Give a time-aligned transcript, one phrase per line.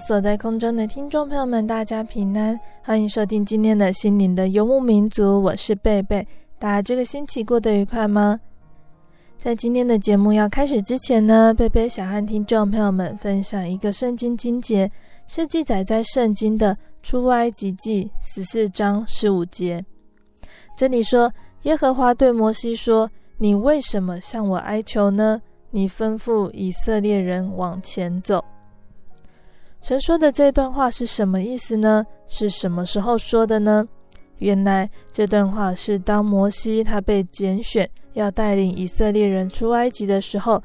[0.00, 6.26] 所在空中的听众朋友们，大家平安，欢迎收听今天的心灵的游牧民族，我是贝贝。
[6.58, 8.38] 大家这个星期过得愉快吗？
[9.38, 14.90] 在今天的节目要开始之前呢，贝贝想和听众朋友们分享一个圣经经节，
[15.26, 19.82] 是记载在圣经的出埃及记十四章十五节。
[20.76, 25.40] 这里说：“耶和华对摩西说，你为什么向我哀求呢？
[25.70, 28.44] 你吩咐以色列人往前走。”
[29.82, 32.06] 神说的这段话是什么意思呢？
[32.28, 33.84] 是什么时候说的呢？
[34.38, 40.62] 原来这段话是当摩西他被拣选要带领以色列人出埃及的时候，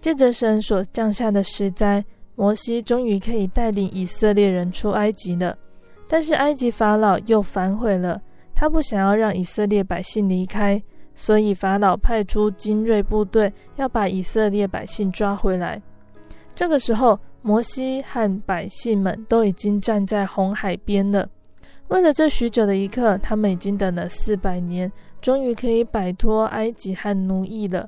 [0.00, 2.04] 借着神所降下的十灾，
[2.36, 5.58] 摩西终于可以带领以色列人出埃及了。
[6.06, 8.22] 但是埃及法老又反悔了，
[8.54, 10.80] 他不想要让以色列百姓离开，
[11.16, 15.82] 所以法老派出精锐部队要把以色列百姓抓回来。
[16.54, 21.28] 这个时候，摩西和百姓们都已经站在红海边了。
[21.88, 24.90] 为了这许久的一刻，他们已经等了四百年，
[25.20, 27.86] 终于可以摆脱埃及和奴役了。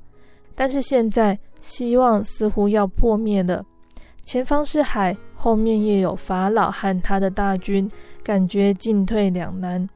[0.55, 3.65] 但是现在，希望似乎要破灭了。
[4.25, 7.91] 前方是海，后面也有法老和他的大军，
[8.22, 9.89] 感觉进退两难。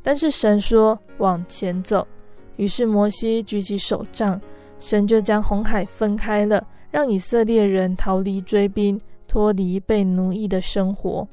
[0.00, 2.06] 但是神说往前走，
[2.54, 4.40] 于是摩西举起手杖，
[4.78, 6.64] 神就将红海分开了。
[6.90, 11.28] 让以色列人逃离追兵，脱离被奴役的生活。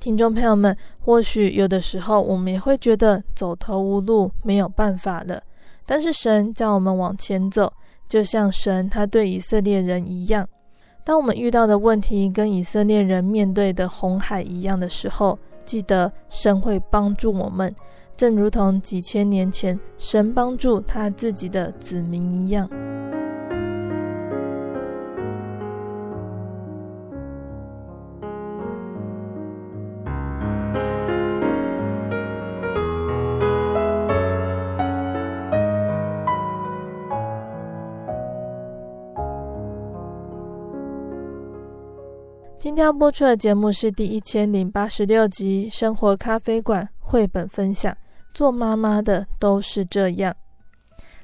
[0.00, 5.40] 听众朋友们，或许有的时候我们也会觉得走投无路，没有办法了。
[5.84, 7.72] 但是神叫我们往前走，
[8.08, 10.48] 就像神他对以色列人一样。
[11.04, 17.72] 当我们遇到的问题跟以色列人面对的红海一样的时候，记得神会帮助我们，
[18.16, 22.68] 正如同几千年前神帮助他自己的子民一样。
[42.66, 47.96] 今天要播出的节目是第一千零八十六集《生活咖啡馆》绘本分享。
[48.34, 50.34] 做妈妈的都是这样。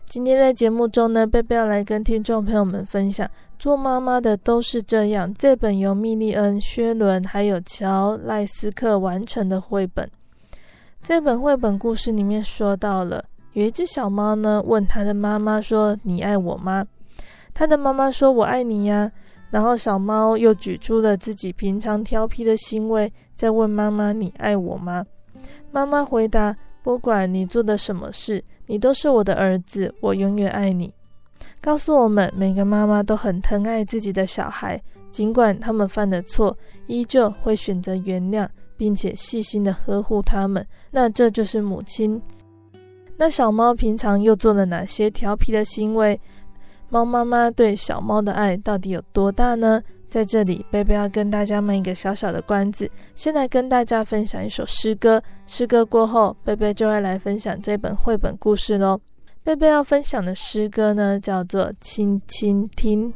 [0.06, 3.26] 今天在节目中呢，贝贝要来跟听众朋友们分享
[3.58, 10.08] 《做妈妈的都是这样》这本由蜜莉恩·薛伦还有乔·赖斯克完成的绘本。
[11.02, 16.86] 这本绘本故事里面说到了，有一只小猫呢，问它的妈妈说：“你爱我吗？”
[17.52, 19.10] 它的妈妈说：“我爱你呀。”
[19.52, 25.04] 然后小猫又举出了自己平常调皮的行为，在问妈妈：“你爱我吗？”
[25.70, 30.94] 妈妈回答：“不管你做的什么事，你都是我的儿子，我永远爱你。”
[31.60, 36.56] 告诉我们，每个妈妈都很疼爱自己的小孩，尽管他们犯了错，
[36.86, 38.48] 依旧会选择原谅，
[38.78, 40.66] 并且细心的呵护他们。
[40.90, 42.20] 那这就是母亲。
[43.18, 46.18] 那小猫平常又做了哪些调皮的行为？
[46.92, 49.82] 猫妈妈对小猫的爱到底有多大呢？
[50.10, 55.22] 在这里，贝贝要跟大家卖一个小小的关子，先来跟大家分享一首诗歌。
[55.46, 59.00] 诗歌过后，贝贝就会来分享这本绘本故事喽。
[59.42, 63.10] 贝贝要分享的诗歌呢，叫做《轻轻听》。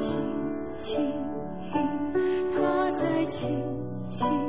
[0.00, 0.16] 轻
[0.78, 1.12] 轻，
[2.54, 3.48] 他在轻
[4.10, 4.39] 轻。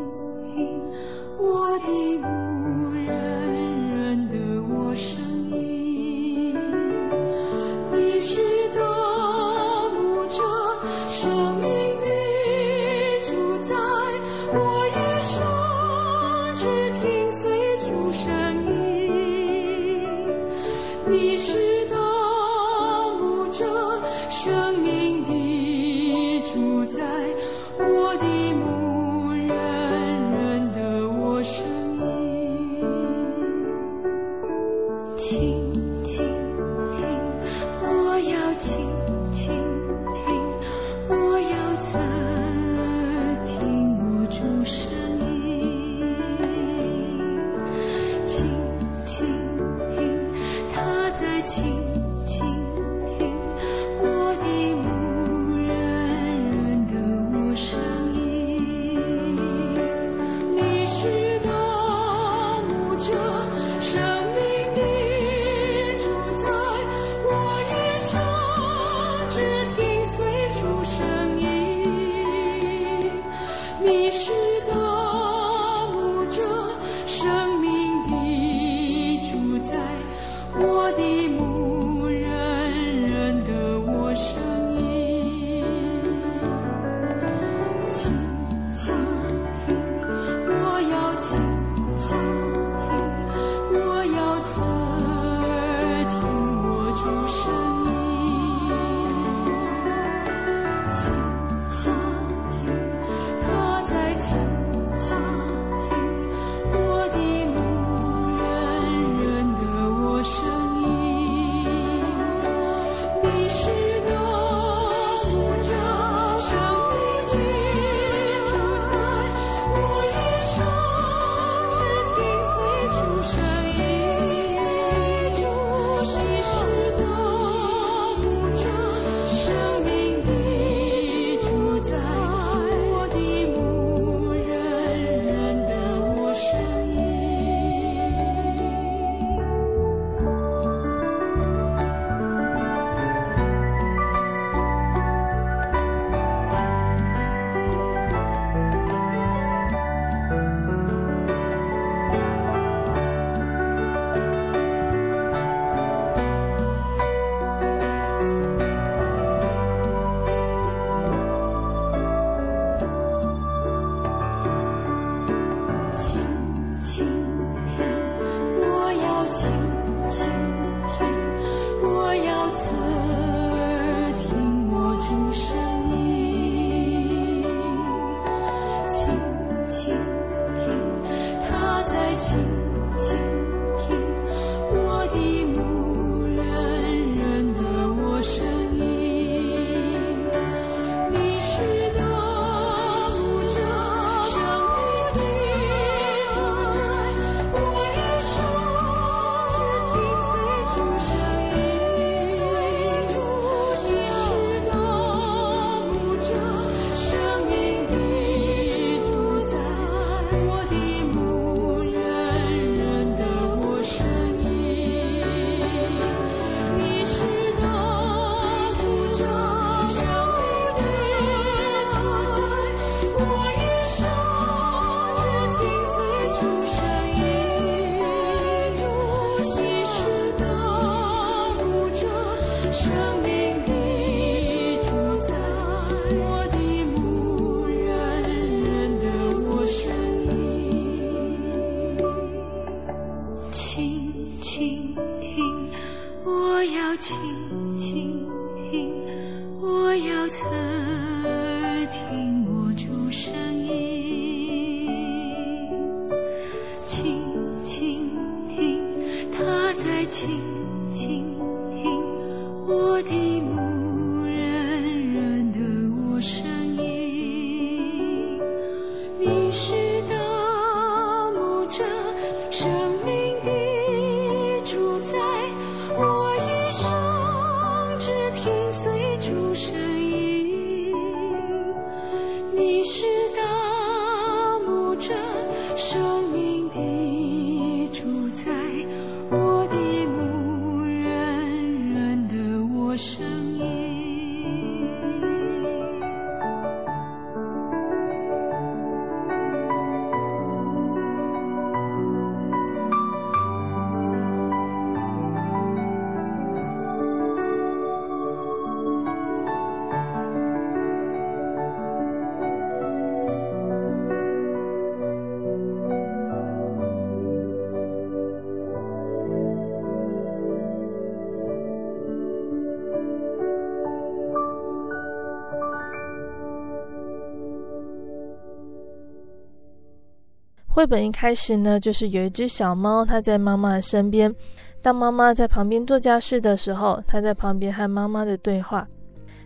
[330.82, 334.34] 绘本一开始呢，就是有一只小猫，它在妈妈的身边。
[334.82, 338.88] 当妈妈在旁边做家事的时候，它在旁边和妈妈的对话。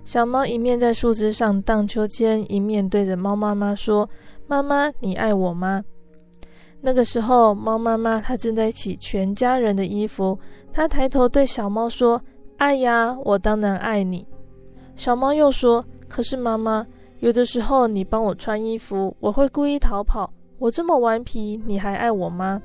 [0.05, 4.09] 小猫一面在树枝上荡秋千，一面对着猫妈妈说
[4.47, 5.83] ：“妈妈，你爱我吗？”
[6.79, 10.39] 那个时候，猫妈妈她正在洗全家人的衣服，
[10.71, 12.21] 她抬头对小猫说
[12.55, 14.25] ：“爱呀，我当然爱你。”
[14.95, 16.87] 小猫又说：“可是妈妈，
[17.19, 20.31] 有的时候你帮我穿衣服，我会故意逃跑。
[20.57, 22.61] 我这么顽皮，你还爱我吗？”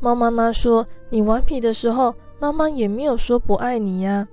[0.00, 4.26] 猫妈妈说：“你顽皮的时候，妈妈也没有说不爱你呀。”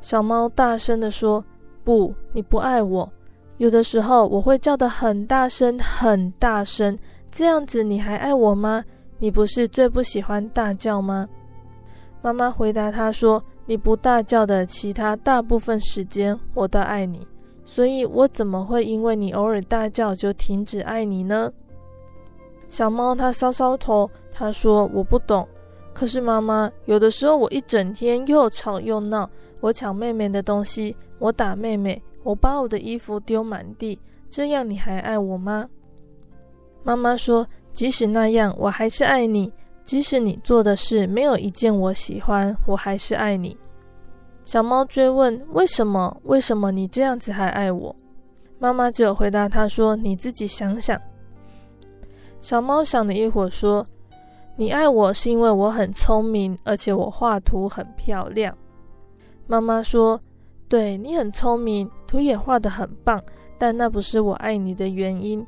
[0.00, 1.44] 小猫大声地说
[1.84, 3.10] ：“不，你不爱我。
[3.58, 6.98] 有的时候我会叫得很大声，很大声，
[7.30, 8.82] 这样子你还爱我吗？
[9.18, 11.28] 你不是最不喜欢大叫吗？”
[12.22, 17.26] 妈妈回答他说：“你不大叫的其他大部分时间，我都爱你，
[17.72, 21.52] 所以我怎么会因为你偶尔大叫就停止爱你呢？”
[22.68, 25.46] 小猫它搔搔头，它说：“我不懂。
[25.94, 29.30] 可是妈妈，有的时候我一整天又吵又闹。”
[29.62, 33.96] 我抢妹妹的东西，我打妹妹，我把我的衣服丢满地，
[34.28, 35.68] 这样你还爱我吗？
[36.82, 39.52] 妈妈说：“即使那样，我还是爱你。
[39.84, 43.56] 即使你做的事没有一件我喜欢，我还是爱你。”
[44.50, 46.20] 小猫追问：“为什么？
[46.24, 47.94] 为什么你这样子还爱我？”
[48.58, 51.00] 妈妈只有回答他说：“你自己想想。”
[52.42, 53.86] 小猫想了一会儿，说
[54.58, 58.52] ：“你爱我是因为我很聪明，而且我画图很漂亮。”
[59.46, 60.20] 妈妈说
[60.68, 63.22] ：“对，你很聪明，图也画得很棒，
[63.56, 65.46] 但那不是我爱你的原因。”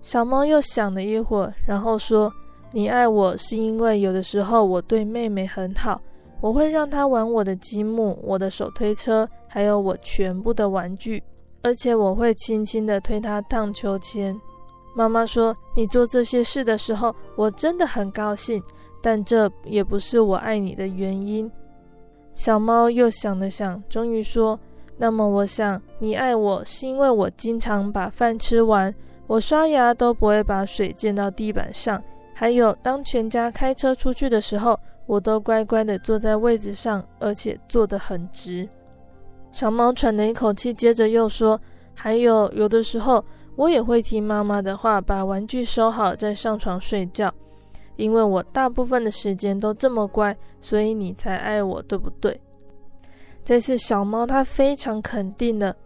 [0.00, 2.32] 小猫又想了一会儿，然后说
[2.72, 6.00] ：“你爱我是因为有的时候我对妹妹很好，
[6.42, 11.22] 我会让他玩我的积木、我的手推车，还有我全部的玩具，
[11.62, 14.38] 而且我会轻轻地推他荡秋千。”
[14.94, 18.60] 妈妈说：“你做这些事的时候，我真的很高兴，
[19.00, 21.50] 但这也不是我爱你的原因。”
[22.34, 24.58] 小猫又想了想，终于说
[24.98, 28.92] ：“那么，我想你爱我是因为我经常把饭吃完，
[29.28, 32.02] 我刷牙都不会把水溅到地板上，
[32.34, 38.68] 还有当全家开车出去的时候，我都乖乖地坐在位子上，而且坐得很直。”
[39.52, 41.60] 小猫喘了一口气，接着又说
[41.94, 43.24] ：“还有，有的时候
[43.56, 47.32] 我也会听妈妈的话，把玩具收好，再上床睡觉。”
[47.96, 52.40] 因为我大部分的时间都这么乖，所以你才爱我，对不对？
[53.44, 55.76] 这次小猫它非常肯定的，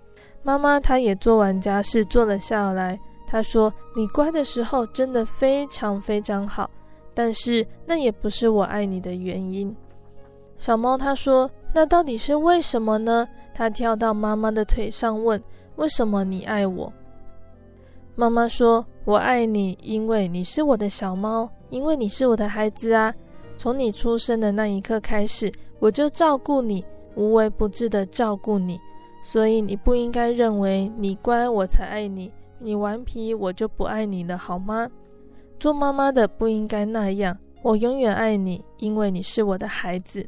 [0.44, 2.99] 妈妈她也做完家事坐了下来。
[3.26, 6.70] 她说：“你乖的时候真的非常非常好，
[7.16, 9.75] 但是那也不是我爱你的原因。”
[10.58, 15.42] 小猫它说：“那到底是为什么呢？”它跳到妈妈的腿上问
[15.76, 16.92] ：“为什么你爱我？”
[18.14, 23.12] 妈妈说：“我爱你，因为你是我的小猫。”因为你是我的孩子啊，
[23.58, 26.85] 从你出生的那一刻开始，我就照顾你，
[27.16, 28.80] 无微不至的照顾你，
[29.25, 34.88] 所以你不应该认为你乖我才爱你，你顽皮我就不爱你了，好吗？
[35.58, 40.26] 做妈妈的不应该那样，我永远爱你，因为你是我的孩子。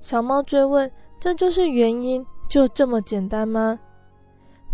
[0.00, 3.78] 小猫追问：“这就是原因，就这么简单吗？”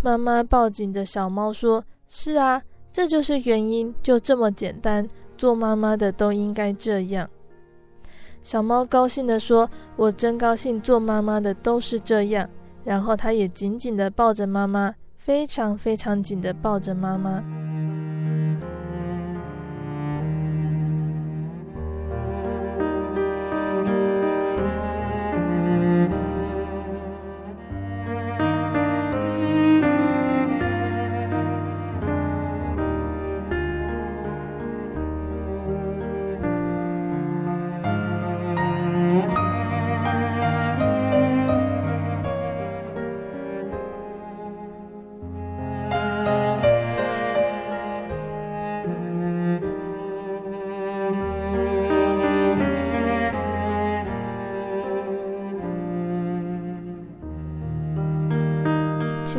[0.03, 2.61] 妈妈抱紧着小猫说：“是啊，
[2.91, 7.27] 这就是原因，就这么简单。”做妈妈的都应该这样。
[8.43, 12.49] 小猫高兴地说：“我真高兴，做妈妈的都是这样。”
[12.83, 17.43] 然后它也紧紧地抱着妈妈，非常非常紧地抱着妈妈。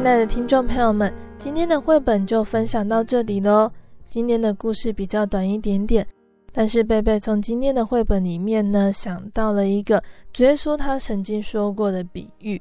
[0.03, 3.71] 亲爱的听众朋友们，今天的绘本就分享到这里喽。
[4.09, 6.05] 今天的故事比较短一点点，
[6.51, 12.61] 但是贝贝从今天的绘本里面呢，想到了一个主耶稣他曾经说过的比喻。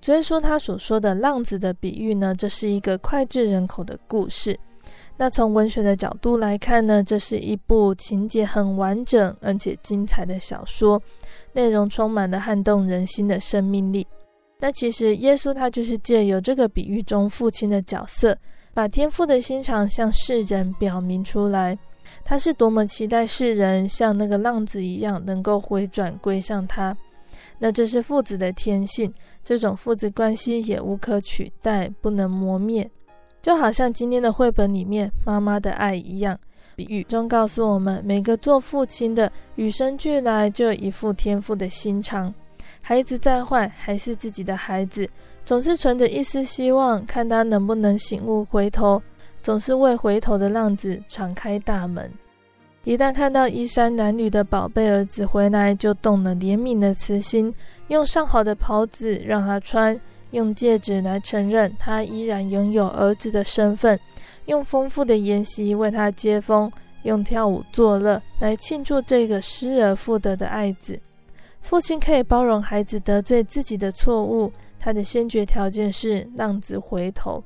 [0.00, 4.56] 主耶稣他所说的浪子的比喻呢，这是一个脍炙人口的故事。
[5.16, 11.02] 那从文学的角度来看呢，这是一部情节很完整而且精彩的小说，
[11.52, 14.06] 内容充满了撼动人心的生命力。
[14.64, 18.34] 那其实耶稣他就是借由这个比喻中父亲的角色，
[18.72, 21.78] 把天父的心肠向世人表明出来。
[22.24, 26.96] 他是多么期待世人像那个浪子一样，能够回转归向他。
[27.58, 29.12] 那这是父子的天性，
[29.44, 32.90] 这种父子关系也无可取代，不能磨灭。
[33.42, 36.40] 就好像今天的绘本里面妈妈的爱一样，
[36.74, 42.32] 比喻中告诉我们，每个做父亲的与生俱来就有一副天父的心肠。
[42.86, 45.08] 孩子再坏，还是自己的孩子，
[45.42, 49.02] 总是存着一丝希望，看他能不能醒悟回头。
[49.42, 52.12] 总是为回头的浪子敞开大门。
[52.84, 57.54] 一旦看到衣衫褴褛的宝贝儿子回来，就动了怜悯的慈心，
[57.88, 59.98] 用上好的袍子让他穿，
[60.32, 63.98] 用戒指来承认他依然拥有儿子的身份，
[64.44, 66.70] 用丰富的筵席为他接风，
[67.04, 71.00] 用跳舞作乐来庆祝这个失而复得的爱子。
[71.64, 77.42] 父亲可以包容孩子得罪自己的错误，他的先决条件是浪子回头。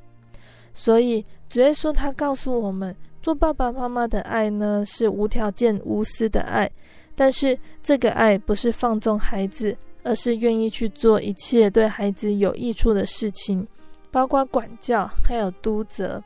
[0.74, 6.68] 所以，主耶稣他告诉我们，做爸爸妈妈的爱呢，是无条件、无私的爱。
[7.14, 13.66] 但是，这个爱不是放纵孩子，而是愿意去做一切对孩子有益处的事情，
[14.10, 16.22] 包括管教，还有督责。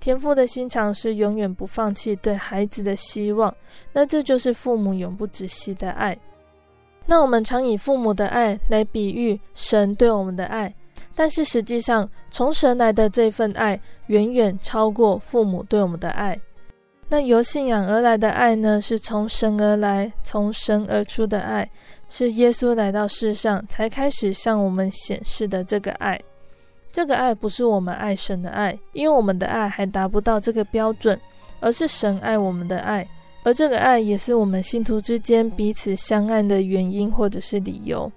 [0.00, 3.54] 天父的心肠是永远不放弃对孩子的希望。
[3.92, 6.16] 那这就是父母永不止息的爱。
[7.10, 10.72] 那我们常以父母的爱来比喻神对我们的爱。
[11.14, 16.38] 但是实际上，从神来的这份爱远远超过父母对我们的爱。
[17.08, 18.78] 那由信仰而来的爱呢？
[18.78, 21.68] 是从神而来、从神而出的爱，
[22.10, 26.20] 是耶稣来到世上才开始向我们显示的这个爱。
[26.92, 31.18] 这个爱不是我们爱神的爱，因为我们的爱还达不到这个标准，
[31.60, 33.08] 而是神爱我们的爱。
[33.44, 38.10] 而这个爱也是我们信徒之间彼此相爱的原因或者是理由。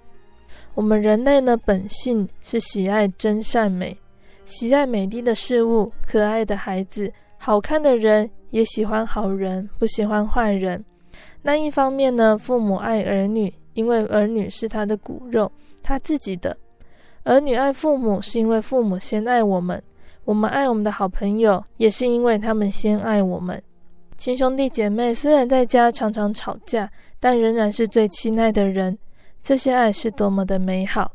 [0.74, 3.96] 我们人类呢，本性是喜爱真善美，
[4.44, 10.82] 喜爱美丽的事物、可爱的孩子、好看的人，也喜欢好人，不喜欢坏人。
[11.42, 15.50] 那一方面呢，父母爱儿女，因为儿女是他的骨肉，
[15.82, 16.54] 他自己的；
[17.24, 19.82] 儿女爱父母，是因为父母先爱我们。
[20.24, 23.60] 我们爱我们的好朋友，也是因为他们先爱我们。
[24.22, 28.96] 亲兄弟姐妹虽然在家常常吵架，但仍然是最亲爱的人。
[29.42, 31.10] 这些爱是多么的美好！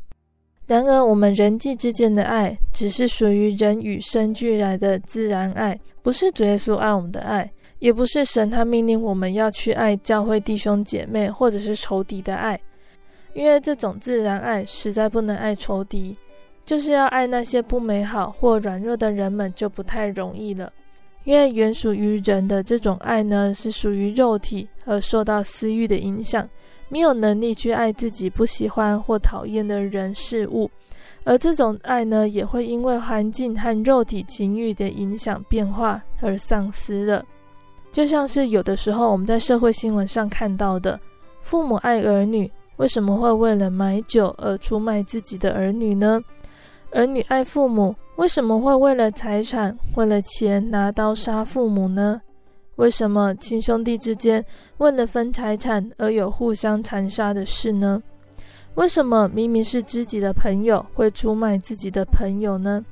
[0.66, 12.60] 然而，我们人际之间的爱，只是属于人与生俱来的自然爱，不是主耶稣爱我们的爱，也不是神他命令我们要去爱教会弟兄姐妹或者是仇敌的爱。
[13.32, 16.14] 因为这种自然爱实在不能爱仇敌，
[16.66, 20.70] 就是要爱那些不美好或软弱的人们，就不太容易了。
[21.28, 26.48] 因为原属于人的这种爱呢，是属于肉体而受到私欲的影响。
[26.88, 30.70] 没有能力去爱自己不喜欢或讨厌的人事物，
[31.24, 37.22] 而这种爱呢，也会因为环境和肉体情欲的影响变化而丧失了。
[37.92, 40.98] 就像是有的时候我们在社会新闻上看到的，
[41.42, 46.18] 父母爱儿女，为什么会为了买酒而出卖自己的儿女呢？
[46.90, 52.20] 儿女爱父母，为什么会为了财产、为了钱拿刀杀父母呢？
[52.76, 54.42] 为什么亲兄弟之间
[54.78, 58.02] 为了分财产而有互相残杀的事呢？
[58.74, 62.82] 为什么明明是知己的朋友会出卖自己的朋友呢？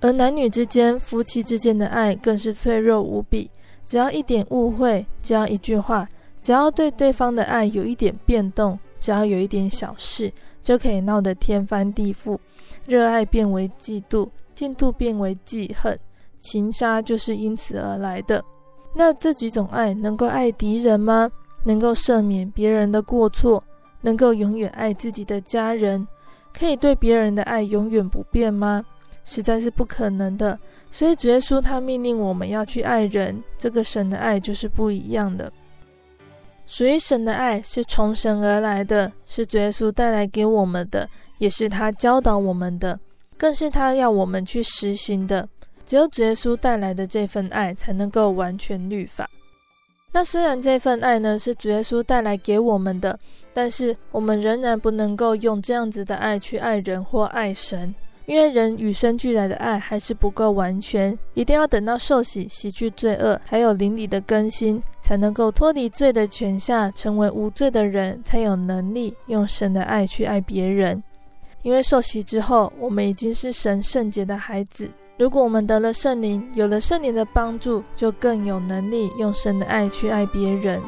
[0.00, 3.48] 而男女之间、夫妻之间的爱更是脆弱无比，
[3.86, 6.08] 只要一点误会，只要一句话，
[6.40, 10.32] 只要对对方的爱有一点变动，只要有一点小事，
[10.68, 12.38] 就可以闹得天翻地覆，
[12.84, 15.98] 热爱变为嫉妒，嫉妒变为记恨，
[16.40, 18.44] 情杀就是因此而来的。
[18.94, 21.32] 那这几种爱能够爱敌人吗？
[21.64, 23.64] 能够赦免别人的过错，
[24.02, 26.06] 能够永远爱自己的家人，
[26.52, 28.84] 可以对别人的爱永远不变吗？
[29.24, 30.58] 实在是不可能的。
[30.90, 35.50] 所以主耶稣他命令我们要去爱人，这个神的爱就是不一样的。
[36.68, 43.00] 属于神的爱是从神而来的，是主耶稣带来给我们的，也是他教导我们的，
[43.38, 45.48] 更是他要我们去实行的。
[45.86, 49.26] 只有主耶稣带来的这份爱，才能够完全律法。
[50.12, 53.18] 那虽然这份爱呢，是主耶稣带来给我们的，
[53.54, 57.94] 但是我们仍然不能够用这样子的爱去爱人或爱神，
[58.28, 71.02] 因为人与生俱来的爱还是不够完全，一定要等到受洗、洗去罪恶，还有灵里的更新，才能够脱离罪的权下，成为无罪的人，才有能力用神的爱去爱别人。
[71.62, 74.86] 因为受洗之后，我们已经是神圣洁的孩子。
[75.16, 80.82] 如果我们得了圣灵，有了圣灵的帮助，就更有能力用神的爱去爱别人。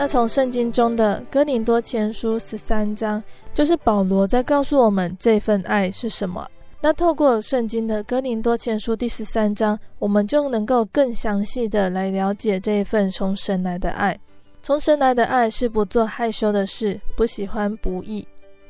[0.00, 3.20] 那从圣经中的哥林多前书十三章，
[3.52, 6.48] 就是保罗在告诉我们这份爱是什么。
[6.80, 14.16] 那透过圣经的哥林多前书第十三章，我们就能够更详细的来了解这一份从神来的爱。
[14.62, 18.24] 从神来的爱是不做害羞的事，不喜欢不义。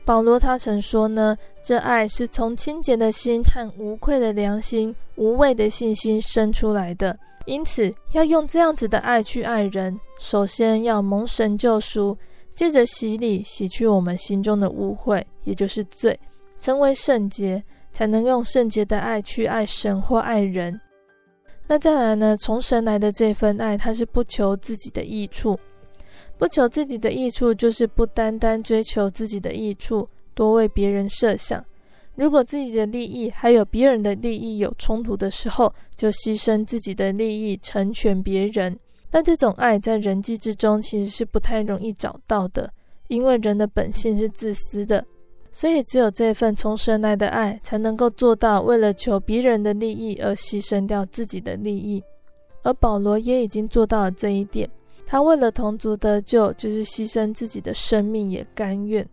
[0.07, 7.14] 保罗他曾说呢，这爱是从清洁的心和无愧的良心、无畏的信心生出来的。
[7.48, 12.16] 因此，要用这样子的爱去爱人，首先要蒙神救赎，
[12.54, 16.18] 借着洗礼洗去我们心中的污秽，也就是罪，
[16.61, 17.64] 成为圣洁。
[17.90, 20.78] 才能用圣洁的爱去爱神或爱人。
[21.66, 22.37] 那再来呢？
[22.37, 25.58] 从神来的这份爱，它是不求自己的益处，
[26.37, 31.64] 不求自己的益处，就是不单单追求自己的益处，多为别人设想。
[32.18, 38.76] 如果自己的利益还有别人的利益有冲突的时候，就牺牲自己的利益成全别人。
[39.09, 42.68] 但这种爱在人际之中其实是不太容易找到的，
[43.07, 45.07] 因为人的本性是自私的。
[45.52, 52.02] 所以，只有这份从神来的爱，才能够做到为了求别人的利益而牺牲掉自己的利益。
[52.64, 54.68] 而保罗也已经做到了这一点，
[55.07, 59.09] 他为了同族得救，就是牺牲自己的生命也甘愿。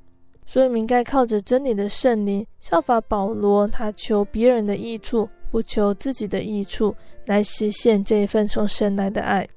[0.45, 9.47] 所以，我们应该靠着真理的圣灵，效法保罗，他求别人的益处，不求自己的益处，来实现这一份从神来的爱。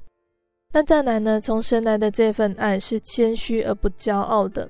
[0.73, 1.41] 那再来呢？
[1.41, 4.69] 从神来的这份爱是谦虚而不骄傲的。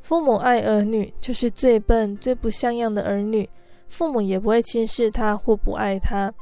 [0.00, 3.48] 父母爱儿女，就是最笨、最不像样的儿女，
[3.88, 6.32] 父母也不会轻视他或不爱他。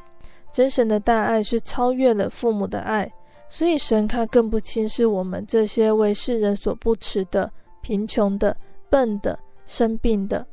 [0.52, 3.12] 真神的大爱是超越了父母的爱，
[3.48, 7.50] 所以神他更不轻视我们这些为世人所不齿的、
[7.82, 8.56] 贫穷的、
[8.96, 10.46] 笨的、生病的。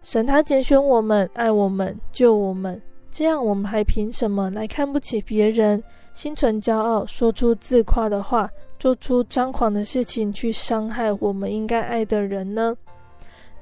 [0.00, 5.82] 神他拣选我们，爱我们，救我们，这样我们还凭什么来看不起别人，
[6.12, 8.48] 心存骄傲，说出自夸的话？
[8.78, 12.76] 做出张狂的事情去伤害我们应该爱的人呢？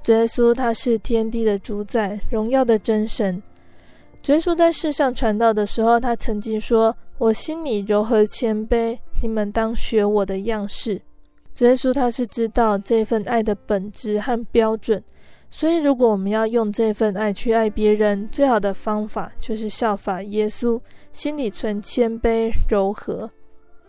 [0.08, 3.42] 耶稣他是天地的主宰，荣耀的真神。
[4.26, 11.00] 耶稣在世上传道的时候，他曾经说：“我心里柔和谦卑，你们当学我的样式。”
[11.54, 15.02] 主耶稣他是知道这份爱的本质和标准，
[15.50, 20.80] 所以如果我们要用这份爱去爱别人，最好的方法就是效法耶稣，
[21.12, 23.30] 心里存谦卑柔和。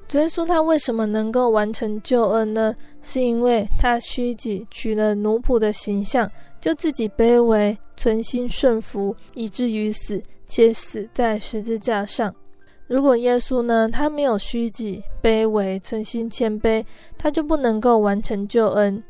[0.09, 2.75] 主耶稣他为什么能够完成救恩呢？
[3.01, 12.35] 是因为他虚己，取了奴仆的形象，就自己卑微，存心顺服，以至于死，且死在十字架上。
[12.93, 16.85] 如果耶稣呢，他没有虚己、卑微、存心谦卑，
[17.17, 19.03] 他就不能够完成救恩。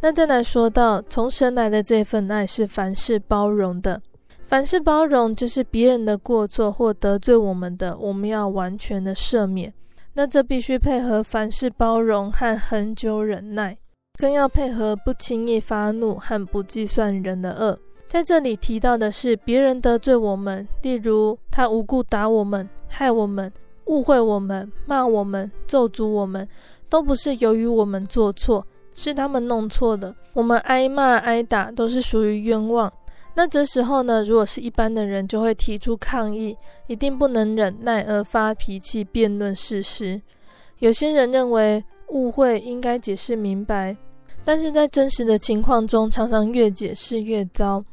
[0.00, 4.02] 那再来说到从神来的这份爱是凡事包容的，
[4.48, 9.72] 凡事包容就是别人的过错或得罪我们的，我们要完全的赦免。
[10.14, 13.78] 那这必须配合凡事包容和恒久忍耐，
[14.18, 17.78] 更要配合不轻易发怒和不计算人的恶。
[18.08, 23.52] 在这里提到的是别人得罪我们，例如他无故打我们、害我们、
[23.84, 26.48] 误会我们、骂我们、咒诅我们，
[26.88, 30.14] 都不是由于我们做错，是他们弄错了。
[30.32, 32.92] 我们挨骂挨打都是属于冤枉。
[33.34, 36.56] 那这时候呢，如果是一般的人，就会提出抗议，
[36.88, 40.20] 一定不能忍耐而发脾气辩论事实。
[40.80, 43.96] 有些人认为误会应该解释明白，
[44.44, 47.84] 但是在真实的情况中，常常越解释越糟。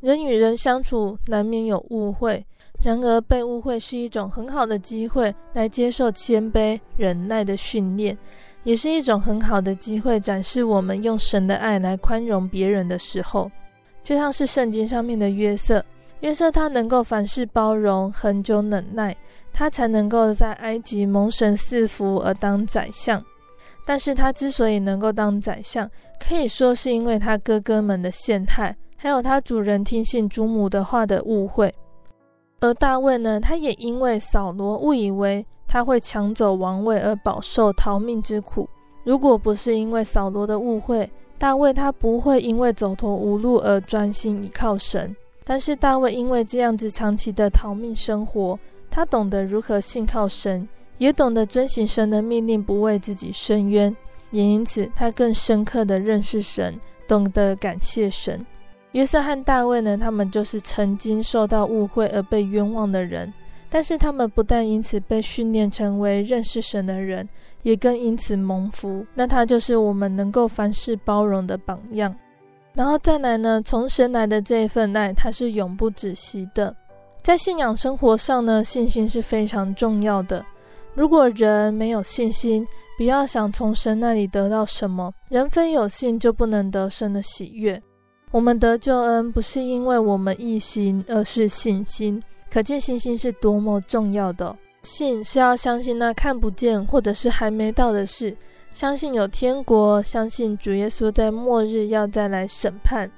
[0.00, 2.44] 人与人相处难免有误会，
[2.84, 8.14] 然而被误会是一种很好的机会来接受谦卑忍耐的训练，
[8.62, 13.50] 也是一种很好的机会展示我们用神的爱来宽容别人的时候。
[14.02, 15.82] 就像是圣经上面的约瑟，
[16.20, 19.16] 约瑟他能够凡事包容、恒久忍耐，
[19.50, 23.24] 他才能够在埃及蒙神赐福而当宰相。
[23.86, 31.74] 但是他之所以能够当宰相，可以说是因为他哥哥们的陷害，还有他主人听信主母的话的误会。
[32.64, 38.66] 而大卫呢，他也因为扫罗误以为他会抢走王位而饱受逃命之苦。
[39.02, 48.58] 如果不是因为扫罗的误会，大卫他不会因为走投无路而专心依靠神，但是大卫因为这样子长期的逃命生活，
[48.90, 53.94] 他懂得如何信靠神，也懂得遵行神的命令，不为自己伸冤，
[54.30, 58.40] 也因此他更深刻的认识神，懂得感谢神。
[58.94, 63.32] 约瑟和大卫呢，他们就是曾经受到误会而被冤枉的人。
[63.68, 67.28] 但是他们不但因此被训练成为认识神的人，
[67.62, 69.04] 也更因此蒙福。
[69.14, 72.14] 那他就是我们能够凡事包容的榜样。
[72.72, 76.72] 然后再来呢，从神来的这一份爱，它是永不止息的。
[77.20, 80.44] 在信仰生活上呢，信心是非常重要的。
[80.94, 82.64] 如果人没有信心，
[82.96, 85.12] 不要想从神那里得到什么。
[85.30, 87.82] 人非有信，就不能得神的喜悦。
[88.34, 92.20] 我们得救恩，不是因为我们一心，而是信心。
[92.50, 94.56] 可见信心是多么重要的。
[94.82, 98.36] 信是要相信那看不见或者是还没到的事，
[98.72, 103.08] 相信有天国，相信主耶稣在末日要再来审判。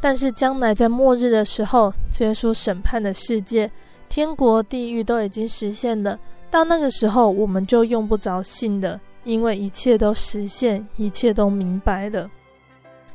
[0.00, 3.70] 但是将来在末日的时候，主耶稣审判的世界，
[4.08, 6.18] 天国、地狱都已经实现了。
[6.50, 12.28] 到那个时候，我们就用不着信的，因为一切都实现，一切都明白了。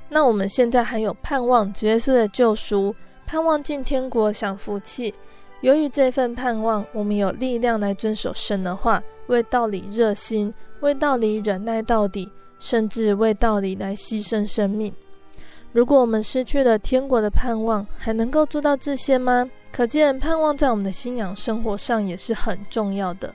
[0.10, 5.14] 那我们现在还有盼望主耶稣的救赎，盼望进天国享福气。
[5.62, 14.94] 由于这份盼望，我们有力量来遵守神的话，为道理热心，为道理忍耐到底，甚至为道理来牺牲生命。
[15.74, 19.50] 如果我们失去了天国的盼望，还能够做到这些吗？
[19.72, 23.34] 可见盼望在我们的信仰生活上也是很重要的。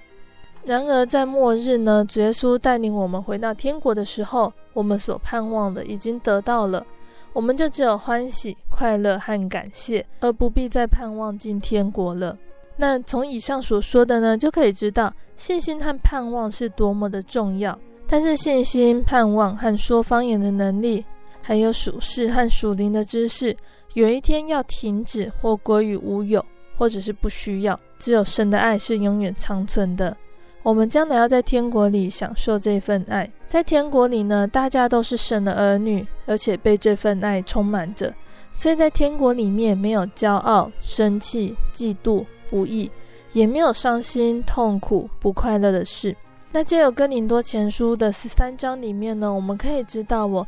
[0.64, 6.86] 然而在末日呢，主耶稣带领我们回到天国的时候，我们所盼望的已经得到了。
[7.32, 12.36] 我们就只有欢喜、快乐和感谢，而不必再盼望进天国了。
[12.76, 17.78] 那从以上所说的呢，就可以知道信心和盼望是多么的重要。
[18.06, 21.04] 但是信心、盼望和说方言的能力，
[21.40, 23.56] 还有属世和属灵的知识，
[23.94, 26.44] 有一天要停止或归于无有，
[26.76, 27.78] 或者是不需要。
[27.98, 30.14] 只有神的爱是永远长存的。
[30.62, 38.14] 我们将来要在天国里享受这份爱，在天国里呢，大家都是神的儿女，而且被这份爱充满着，
[38.56, 42.88] 所以在天国里面没有骄傲、生气、嫉妒、不义，
[43.32, 46.16] 也没有伤心、痛苦、不快乐的事。
[46.52, 50.46] 那借由哥林多前书的十三章里面呢，我们可以知道，我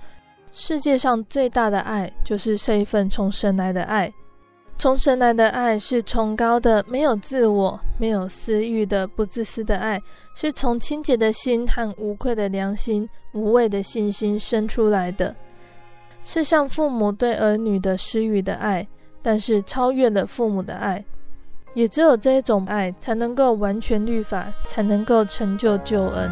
[0.52, 4.12] 世界上最大的爱就是这一份从神来的爱。
[4.76, 10.00] 从神来的爱是崇高的，没有自我、没有私欲的、不自私的爱，
[10.34, 15.34] 是从清洁的心和无愧的良心、无畏的信心生出来的，
[16.22, 18.86] 是像父母对儿女的施予的爱，
[19.22, 21.02] 但是超越了父母的爱。
[21.72, 26.30] 也只有这种爱，才能够完全律法，才能够成就救恩。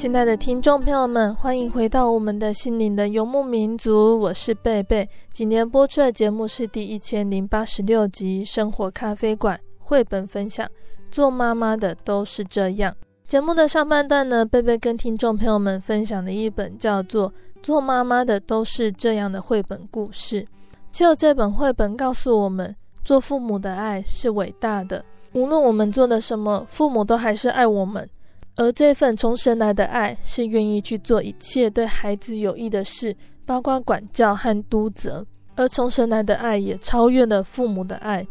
[0.00, 5.06] 亲爱的听众朋友们，欢迎回到我们的心灵的游牧民族，我是贝贝。
[5.30, 10.66] 今天播出的节目是第一千零八十六集《生活咖啡馆》绘本分享。
[11.10, 12.96] 做妈妈的都是这样。
[13.26, 17.28] 节目的上半段呢，贝贝跟听众朋友们分享的一本叫做
[17.62, 20.46] 《做妈妈的都是这样的》绘本故事。
[20.90, 28.08] 就这本绘本告诉我们，做父母的爱是伟大的，无论我们做的什么，父母都还是爱我们。
[28.60, 35.24] 而这份从神来的爱，是愿意去做一切对孩子有益的事，包括管教和督责。
[35.54, 38.26] 而从神来的爱也超越了父母的爱，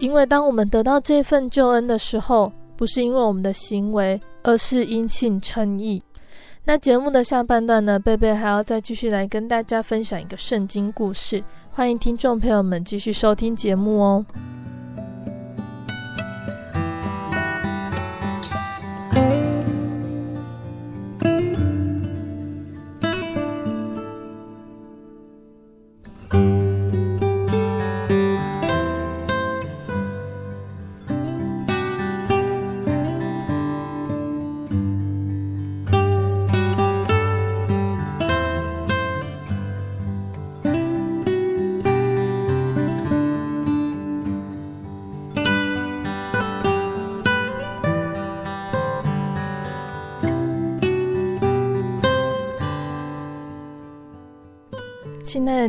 [0.00, 6.02] 因为当我们得到这份救恩的时候，不是因为我们的行为，而是因信称义。
[6.64, 11.40] 那节目的下半段呢，贝贝还要再继续来跟大家分享一个圣经故事，
[11.70, 14.26] 欢迎听众朋友们继续收听节目哦。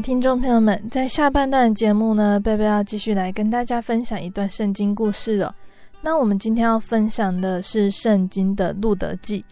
[0.02, 5.56] 听众朋友们，在下半段节目呢，贝贝要继续来跟大家分享一段圣经故事了。
[6.02, 9.40] 那我们今天要分享的是圣经的路德记《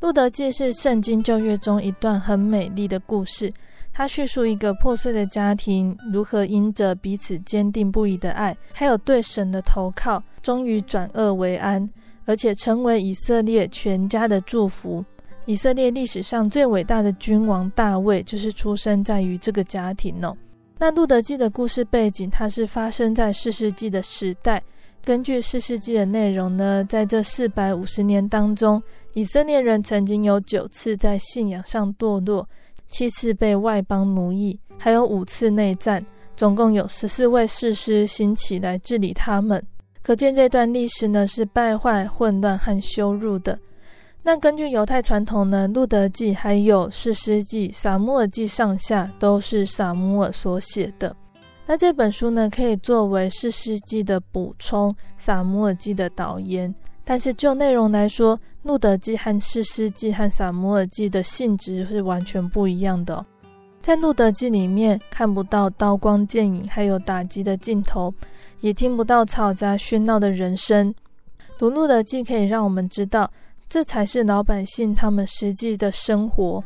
[0.00, 0.44] 路德记》。
[0.56, 3.52] 《》是圣经旧约中一段很美丽的故事，
[3.92, 11.88] 它叙述一个破碎的家庭如何因着彼此坚定不移的爱，还有对神的投靠，终于转恶为安，
[12.26, 15.02] 而且成为以色列全家的祝福。
[15.48, 20.36] 以色列历史上最伟大的君王大卫，就是出生在于这个家庭哦。
[20.78, 24.62] 那路得记的故事背景，它是发生在四世纪的时代。
[25.02, 28.82] 根据四世纪的内容呢，在这四百五十年当中，
[29.14, 32.46] 以色列人曾经有九次在信仰上堕落。
[32.90, 36.04] 七次被外邦奴役，还有五次内战，
[36.36, 39.64] 总共有十四位士师兴起来治理他们。
[40.02, 43.58] 可见这段历史呢，是败坏、混乱和羞辱的。
[44.28, 51.16] 那根据犹太传统呢，路德记还有士师记、撒母耳记上下都是撒母耳所写的。
[51.64, 56.74] 那这本书呢，可以作为士师记的补充，撒母耳记的导言。
[57.06, 63.24] 但是就内容来说，路德记和士师记和撒母耳记的性质是完全不一样的。
[63.80, 68.12] 在路德记里面看不到刀光剑影，还有打击的镜头，
[68.60, 70.94] 也听不到嘈杂喧闹的人声。
[71.56, 73.28] 读路德记可以让我们知道，
[73.68, 76.62] 这才是老百姓他们实际的生活。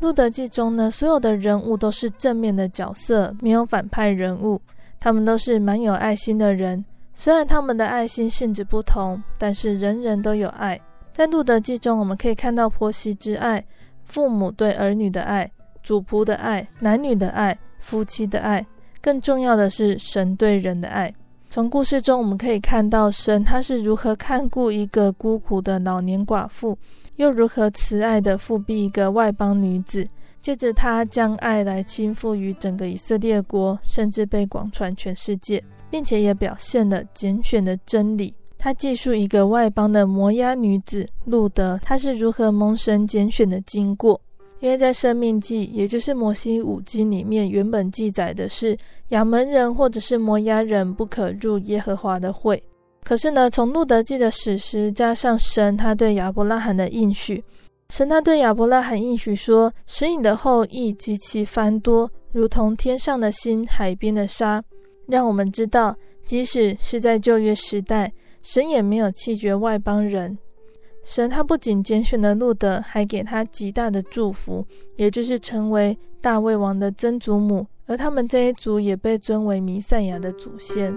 [0.00, 4.60] 路德记中呢，所有的人物都是正面的角色，没有反派人物，
[5.00, 6.84] 他们都是蛮有爱心的人。
[7.14, 10.80] 虽然他们的爱心性质不同，但是人人都有爱。
[11.12, 13.64] 在路德记中，我们可以看到婆媳之爱、
[14.04, 15.48] 父母对儿女的爱、
[15.82, 18.66] 主仆的爱、男女的爱、夫妻的爱，
[19.00, 21.14] 更重要的是神对人的爱。
[21.54, 26.76] 从故事中我们可以看到，神他是如何看顾一个孤苦的老年寡妇，
[27.14, 30.04] 又如何慈爱的复辟一个外邦女子，
[30.40, 35.62] 借着他将爱来倾覆于整个以色列国，甚至被广传全世界。
[35.88, 38.34] 并且也表现了拣选的真理。
[38.58, 44.20] 他记述一个外邦的摩押女子路得，她是如何蒙神拣选的经过。
[44.64, 48.74] 因为在《生命记》，也就是摩西五经里面，原本记载的是
[49.08, 52.64] 亚门人或者是摩押人不可入耶和华的会。
[53.02, 57.44] 可是呢，从路德记的史实加上神他对亚伯拉罕的应许，
[57.90, 64.64] 神他对亚伯拉罕应许说：“使你的后裔极其繁多，如同天上的星、海边的沙。”
[65.06, 70.38] 让我们知道，即使是在旧约时代，神也没有弃绝外邦人。
[71.04, 80.96] 神他不仅拣选了路德，还给他极大的祝福，也就是成为大卫王的曾祖母，而他们这一族也被尊为弥赛亚的祖先。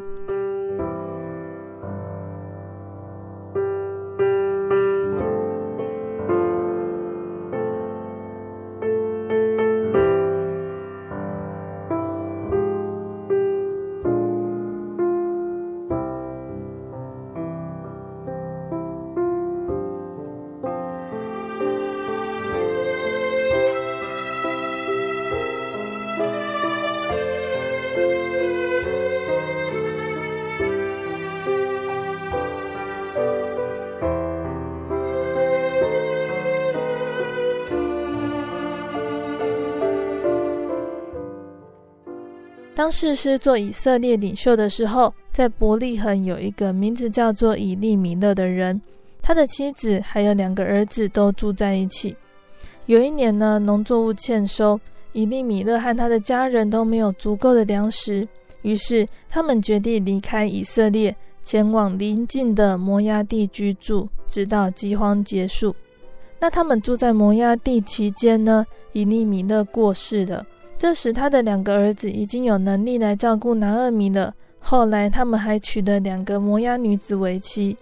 [42.88, 48.82] 当士师做以色列领袖的时候，在伯利恒有一个名字叫做以利米勒的人，
[49.22, 52.16] 他的妻子还有两个儿子都住在一起。
[52.86, 54.80] 有一年呢，农作物欠收，
[55.12, 58.26] 以利米勒和他的家人都没有足够的粮食，
[58.62, 61.14] 于是他们决定离开以色列，
[61.44, 65.76] 前往邻近的摩押地居住，直到饥荒结束。
[66.40, 70.46] 那他们住在摩押地期间呢，以利米勒过世了。
[70.78, 74.34] 这时，他的两个儿子已经有能力来照顾南二米了。
[74.60, 77.76] 后来，他们还娶了两个摩押女子为妻。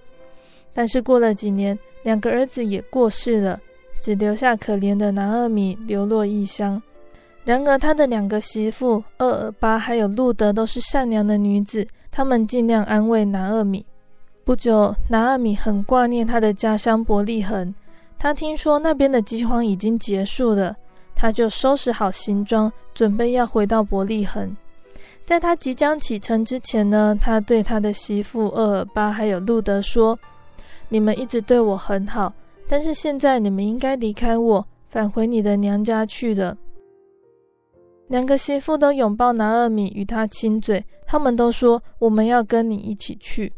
[0.73, 3.59] 但是过了几年，两个儿子也过世了，
[3.99, 6.81] 只留下可怜的南二米流落异乡。
[7.43, 13.85] 然而，他的两个媳妇厄尔巴还有路德都是善良的女子，他们尽量安慰南二米。
[14.43, 17.73] 不久，南二米很挂念他的家乡伯利恒，
[18.17, 20.75] 他听说那边的饥荒已经结束了。
[21.15, 24.55] 他就收拾好行装，准备要回到伯利恒。
[25.25, 30.17] 在他即将启程之前呢，他对他的媳妇厄尔巴还有路德说
[30.89, 32.31] ：“你们一直对我很好，
[32.67, 36.55] 但是现在你们应该离开我，返回你的娘家去了。”
[38.07, 43.51] 两个媳妇都拥抱拿俄米，与他亲嘴，他们都说：“我们要跟你一起去。”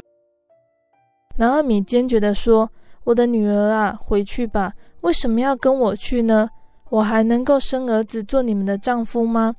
[1.35, 2.71] 拿俄米坚决地说
[3.03, 6.49] ：“我的女儿啊，回去吧，为什么要跟我去呢？”
[6.89, 9.55] 我还能够生儿子做你们的丈夫吗？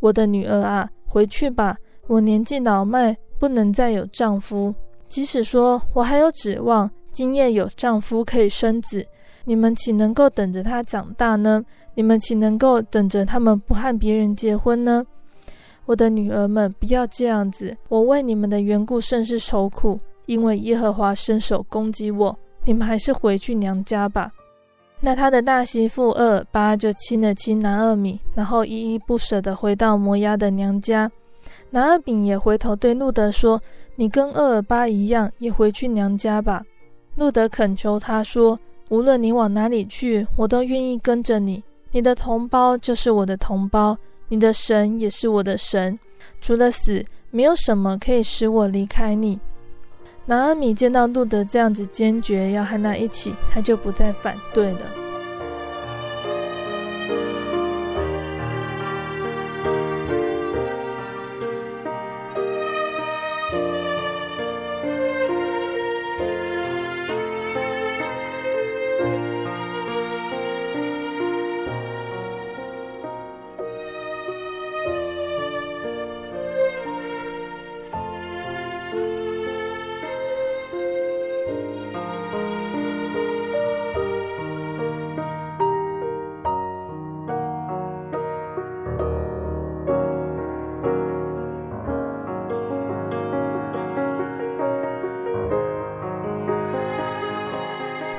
[0.00, 1.76] 我的女儿啊，回去吧。
[2.06, 4.74] 我年纪老迈，不能再有丈夫。
[5.08, 9.04] 即使说我还有指望，今夜有丈夫可以生子，
[9.44, 11.64] 你们岂能够等着他长大呢？
[11.94, 15.04] 你们岂能够等着他们不和别人结婚呢？
[15.86, 17.76] 我的女儿们，不要这样子！
[17.88, 22.36] 我为你们的缘故甚是愁苦，因为耶和华伸手攻击我。
[22.64, 24.30] 你们还是回去娘家吧。
[25.00, 31.10] 那他的大媳妇俄尔巴就亲了亲男二米，然后依依不舍地回到摩押的娘家。
[31.70, 33.60] 拿俄米也回头对路德说
[33.94, 36.62] ：“你跟俄尔巴一样，也回去娘家吧。”
[37.16, 41.62] 路德恳求他说：“无论你往哪里去，我都愿意跟着你。
[41.92, 43.96] 你的同胞就是我的同胞。”
[44.28, 45.96] 你的神也是我的神，
[46.40, 49.38] 除了死，没有什么可以使我离开你。
[50.28, 54.80] 拿阿米见到路德这样子坚决要和他一起，他就不再反对了。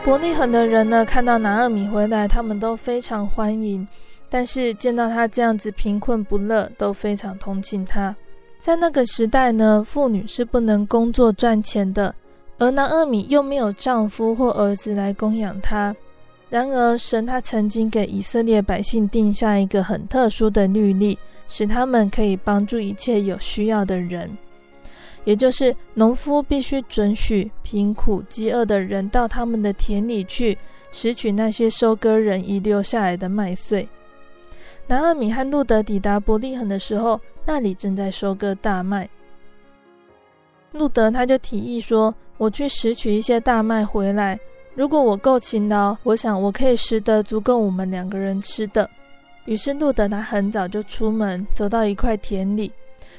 [0.07, 3.85] 伯利恒的人呢，看到拿俄米回来，他们都非常欢迎；
[4.29, 8.15] 但是见到他这样子贫困不乐，都非常同情他。
[8.61, 12.15] 在那个时代呢，妇女是不能工作赚钱的，
[12.57, 15.93] 而拿俄米又没有丈夫或儿子来供养她。
[16.49, 24.37] 然而，神他曾经给以色列百姓定下一个很特殊的律例，使他们可以帮助一切有需要的人。
[25.27, 30.57] 也就是农夫必须准许贫苦饥饿的人到他们的田里去
[30.89, 33.85] 拾取那些收割人遗留下来的麦穗。
[34.87, 39.09] 拿俄米和路德抵达伯利恒的时候，那里正在收割大麦。
[40.71, 44.39] 路德他就提议说：“我去拾取一些大麦回来，
[44.75, 48.89] 如果我够勤劳，我想我可以拾得足够我们两个人吃的。”
[49.43, 52.71] 于是路德他很早就出门，走到一块田里。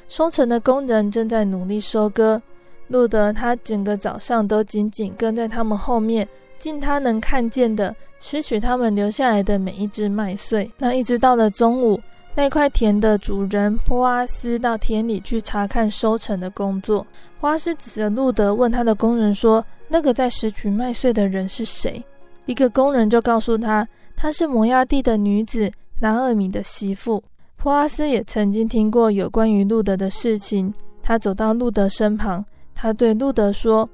[0.09, 2.41] 收成的工人正在努力收割，
[2.89, 6.27] 路德他整个早上都紧紧跟在他们后面，
[6.59, 10.69] 尽他能看见的拾取他们留下来的每一只麦穗。
[10.79, 12.01] 那一直到了中午，
[12.35, 17.07] 那块田的主人波阿斯到田里去查看收成的工作。
[17.39, 22.03] 波阿斯指着路德问他的工人说：“那个在拾取麦穗的人是谁？”
[22.47, 23.87] 一个工人就告诉他
[24.17, 27.23] ：“她是摩押地的女子拿俄米的媳妇。”
[27.61, 33.87] 普阿斯也曾经听过有关于路德的事情，他走到路德身旁，他对路德说：“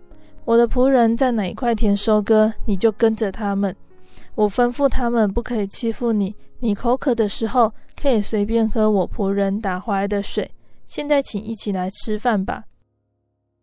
[0.44, 3.74] 我的仆人在哪一块田收割，你就跟着他们。
[4.34, 10.50] 我吩咐他们不可以欺负你，你口渴的时候可以随便喝我仆人打回来的水。
[10.84, 12.64] 现在，请一起来吃饭吧。”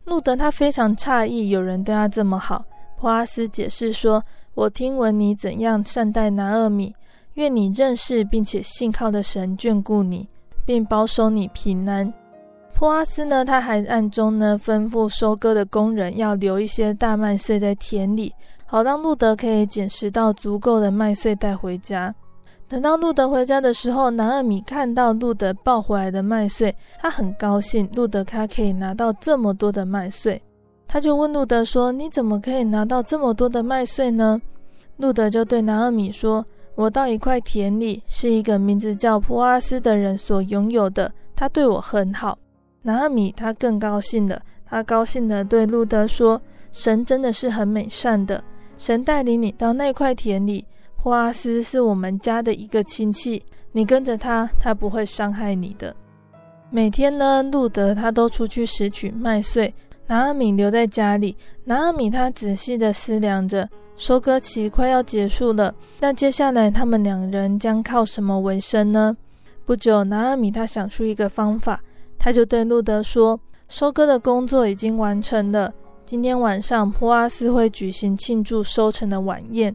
[0.04, 2.64] 路德他非常诧异，有人对他这么好。
[2.98, 4.20] 普阿斯解释说
[4.54, 6.92] ：“我听闻你怎样善待拿俄米。”
[7.34, 10.28] 愿你认识并且信靠的神眷顾你，
[10.66, 12.12] 并保守你平安。
[12.74, 18.34] 波阿斯呢，他还暗中呢吩咐收割的工人要留一些大麦穗在田里，
[18.66, 22.12] 好让路德可以捡拾到足够的麦穗带回家。
[22.68, 30.42] 等到路德回家的时候，拿俄米看到路德抱回来的麦穗，他很高兴，路德他可以拿到这么多的麦穗，
[30.88, 34.40] 他就问路德说：“你怎么可以拿到这么多的麦穗呢？”
[34.98, 36.44] 路德就对拿俄米说。
[36.74, 41.12] 我到一块田里，是一个名字叫普阿斯的人所拥有的。
[41.36, 42.38] 他对我很好。
[42.82, 46.40] 拿俄米他更高兴了，他高兴地对路德说
[46.72, 48.42] ：“神真的是很美善的，
[48.78, 50.64] 神带领你到那块田里。
[50.96, 53.42] 普阿斯是我们家的一个亲戚，
[53.72, 55.94] 你跟着他，他不会伤害你的。”
[56.70, 59.72] 每天呢，路德他都出去拾取麦穗，
[60.06, 61.36] 拿俄米留在家里。
[61.64, 63.68] 拿俄米他仔细地思量着。
[63.96, 69.16] 收割期快要结束了，那接下来他们两人将靠什么为生呢？
[69.64, 71.80] 不久，拿阿米他想出一个方法，
[72.18, 73.38] 他就对路德说
[73.68, 75.72] ：“收割的工作已经完成了，
[76.04, 79.74] 今天晚上波阿斯会举行庆祝收成的晚宴。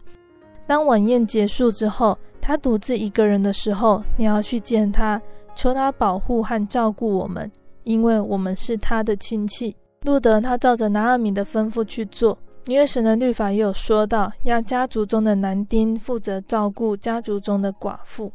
[0.65, 5.21] 当晚宴结束之后，他独自一个人的时候，你要去见他，
[5.55, 7.49] 求他保护和照顾我们，
[7.83, 12.37] 因为我们是他的亲戚。”路德他照着拿阿米的吩咐去做。
[12.67, 18.31] 因为神的律法也有说到，要家族中的男丁负责照顾家族中的寡妇。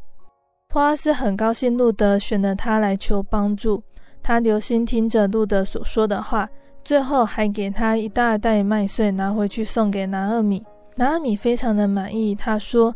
[0.68, 3.82] 波阿斯很高兴路德选了他来求帮助，
[4.22, 6.48] 他留心听着路德所说的话，
[6.82, 10.64] 最后还给他一大袋麦穗拿回去送给拿俄米。
[10.96, 12.94] 拿俄米非常的满意，他说：“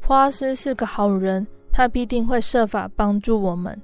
[0.00, 3.80] 波阿斯是个好人，他必定会设法帮助我们。”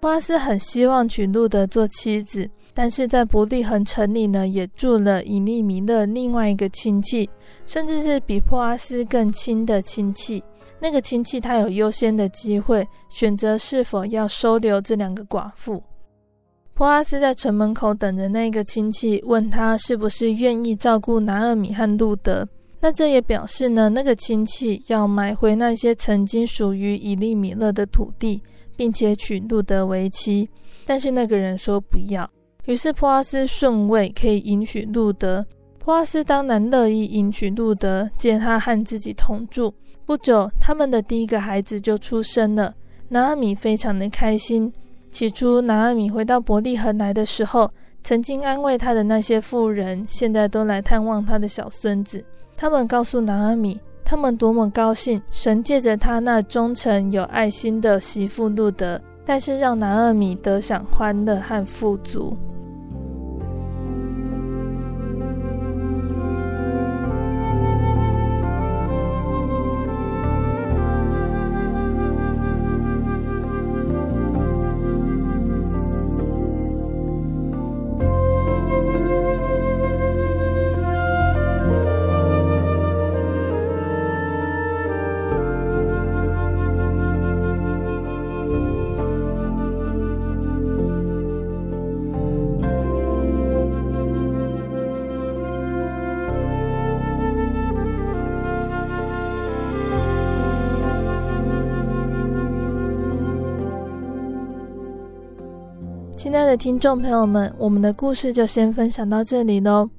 [0.00, 7.28] 波阿斯很希望娶路德做妻子，但是在伯利恒城里呢，也住了以利米勒另外一个亲戚，
[7.66, 10.42] 甚至是比珀阿斯更亲的亲戚。
[10.80, 15.82] 那个亲戚他有优先的机会选择是否要收留这两个寡妇。
[16.72, 22.48] 珀阿斯在城门口等着那个亲戚，问他是不是愿意照顾拿俄米和路德。
[22.80, 28.42] 那这也表示呢，那个亲戚要买回那些曾经属于以利米勒的土地，
[28.74, 30.48] 并且娶路德为妻。
[30.86, 32.26] 但是那个人说不要。
[32.70, 35.44] 于是普阿斯顺位可以迎娶路德，
[35.80, 39.74] 普阿斯当然乐意迎娶路德，借他和自己同住。
[40.06, 42.72] 不久，他们的第一个孩子就出生了。
[43.08, 44.72] 拿阿米非常的开心。
[45.10, 47.68] 起初，拿阿米回到伯利恒来的时候，
[48.04, 52.24] 曾经安慰他的那些妇人，现在都来探望他的小孙子。
[52.56, 62.36] 他们告诉拿阿米，他们多么高兴，神借着他那忠诚有爱心的媳妇路德，但是让男二米得享欢乐和富足。
[106.30, 109.90] 亲爱的听众朋友们，我们的故事就先分享到这里喽。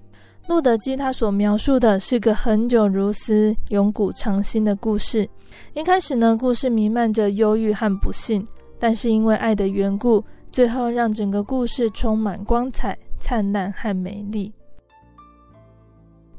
[0.47, 5.29] 路德记他所描述的是个恒久如斯、永古长新的故事。
[5.73, 8.47] 一开始呢，故事弥漫着忧郁和不幸，
[8.79, 10.23] 但是因为爱的缘故，
[10.53, 14.53] 最后让整个故事充满光彩、灿烂和美丽。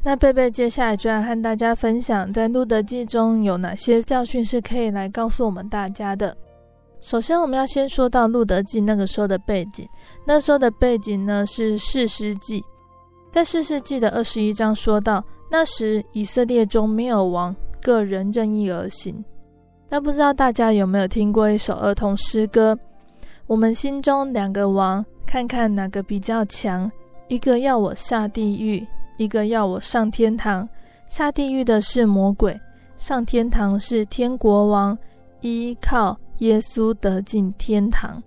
[0.03, 6.35] 那贝贝接下来就要和大家分享，在路德记中有哪些教训是可以来告诉我们大家的。
[7.03, 9.87] 首先，我们要先说到《路德记》那个时候的背景。
[10.25, 12.65] 那时候的背景呢，是四世纪，
[13.33, 19.23] 在四世纪的二十一章说到，那时以色列中没有王，各人任意而行。
[19.89, 22.79] 那不知道大家有没有听过一首儿童诗歌？
[23.49, 26.89] 我们心中两个王，看看哪个比较强？
[27.27, 28.87] 一个要我下地狱，
[29.17, 30.67] 一个要我上天堂。
[31.09, 32.59] 下地狱的是魔鬼，
[32.97, 34.97] 上天堂是天国王。
[35.41, 38.21] 依靠耶稣得进天堂。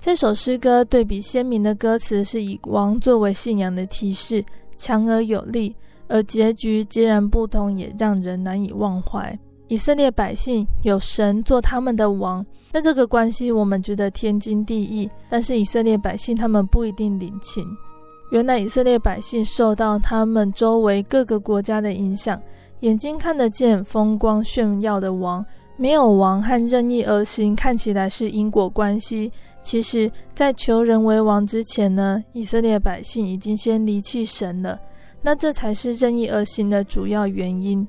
[0.00, 4.44] 这首诗歌对比鲜明的歌词，是以王作为信仰的提示，
[4.76, 5.74] 强而有力；
[6.06, 9.36] 而结局截然不同，也让人难以忘怀。
[9.66, 15.10] 以色列百姓有神做他们的王，那这个关系我们觉得天经地义。
[15.28, 17.66] 但是以色列百姓他们不一定领情。
[18.30, 22.40] 原来以色列百姓受到他们周围各个国家的影响，
[22.80, 25.44] 眼睛看得见风光炫耀的王。
[25.80, 29.32] 没有王和任意而行，看起来是因果关系。
[29.62, 34.76] 其实，在求人为王之前呢，以色列百姓已经先离弃神了。
[35.22, 37.86] 那这才是任意而行的主要原因。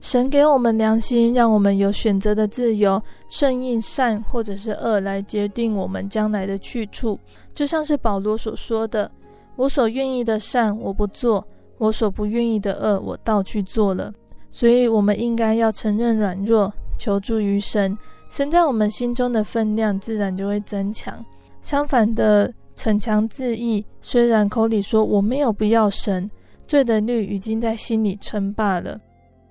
[0.00, 7.16] 神给我们良心，让我们有选择的自由，顺应善或者是恶来决定我们将来的去处。
[7.54, 9.08] 就像是保罗所说的
[9.54, 11.40] ：“我所愿意的善，我不做；
[11.78, 14.12] 我所不愿意的恶，我倒去做了。”
[14.50, 16.72] 所以，我们应该要承认软弱。
[16.96, 17.96] 求助于神，
[18.28, 21.24] 神在我们心中的分量自然就会增强。
[21.62, 26.30] 相反的，逞强自义，虽然口里说我没有不要神，
[26.68, 29.00] 罪的律已经在心里称霸了。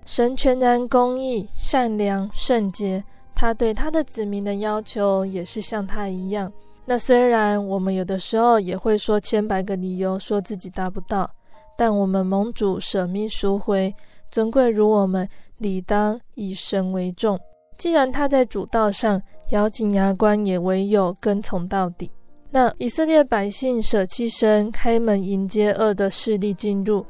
[0.05, 6.51] 神全然公义、善良、圣洁，他对他的子民的要求也是像他一样。
[6.85, 11.29] 那虽然我们有的时候也会说千百个理由，说自己达不到，
[11.75, 13.93] 但我们蒙主舍命赎回，
[14.29, 15.27] 尊贵如我们。
[15.57, 17.39] 理当以神为重。
[17.77, 22.09] 既然他在主道上咬紧牙关，也唯有跟从到底。
[22.51, 27.05] 那以色列百姓舍弃神，开门迎接恶的势力进入，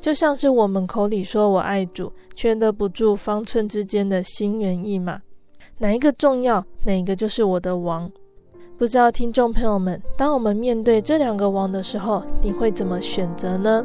[0.00, 5.20] 就像是我们口里说我爱主，却勒不住方寸之间的心猿意马。
[5.78, 8.10] 哪一个重要，哪一个就是我的王？
[8.78, 13.84] 不知道听众朋友们，当我们面对这两个王的时候，你会怎么选择呢？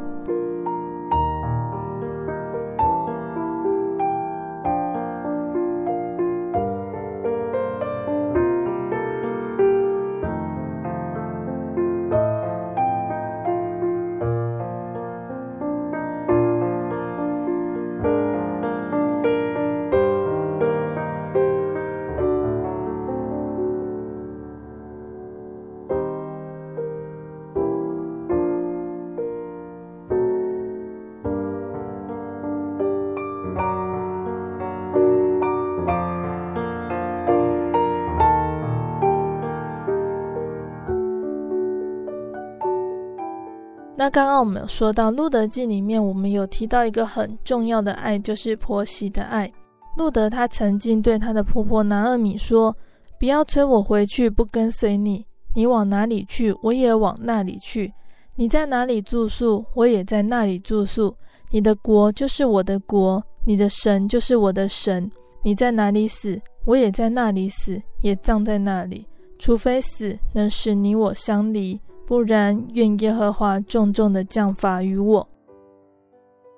[44.02, 49.48] 那刚刚我们有说到《路德记》里面，我们有提到一个很重要的爱，就是婆媳的爱。
[49.96, 52.76] 路德她曾经对她的婆婆拿俄米说
[53.20, 55.24] ：“不要催我回去，不跟随你。
[55.54, 57.92] 你往哪里去，我也往那里去。
[58.34, 61.16] 你在哪里住宿，我也在那里住宿。
[61.52, 65.08] 你的国就是我的国，你的神就是我的神。
[65.44, 69.06] 你在哪里死，我也在那里死，也葬在那里。
[69.38, 71.80] 除非死能使你我相离，
[72.12, 75.26] 不然愿耶和华重重的降罚于我。”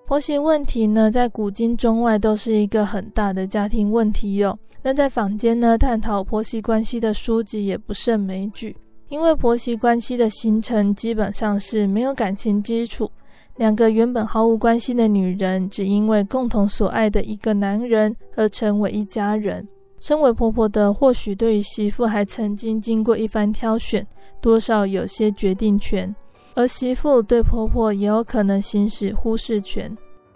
[0.04, 4.58] 婆媳问题呢，在古今中外都是一个很大的家庭问题哟。
[4.82, 8.76] 那在坊间呢，探讨婆媳关系的书籍也不胜枚举。
[9.08, 13.08] 因为婆媳关系的形成基本上是没有感情基础，
[13.56, 19.64] 两个原本毫无关系的女人，只因为共同所爱的一个男人而成为一家人。
[20.00, 24.06] 身为婆婆的，或许对于媳妇还曾经经过一番挑选，
[24.44, 26.14] 多少有些决定权。
[26.54, 29.90] 而媳妇对婆婆也有可能行使忽视权，